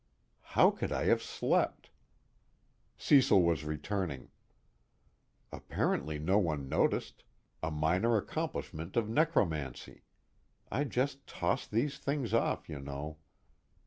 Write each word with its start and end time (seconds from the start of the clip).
How 0.57 0.71
could 0.71 0.91
I 0.91 1.03
have 1.05 1.21
slept? 1.21 1.91
Cecil 2.97 3.39
was 3.43 3.63
returning. 3.65 4.31
_Apparently 5.53 6.19
no 6.19 6.39
one 6.39 6.67
noticed 6.67 7.23
a 7.61 7.69
minor 7.69 8.17
accomplishment 8.17 8.97
of 8.97 9.07
necromancy 9.07 10.01
I 10.71 10.85
just 10.85 11.27
toss 11.27 11.67
these 11.67 11.99
things 11.99 12.33
off, 12.33 12.67
you 12.67 12.79
know. 12.79 13.17